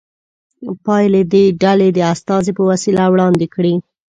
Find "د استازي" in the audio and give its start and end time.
1.93-2.51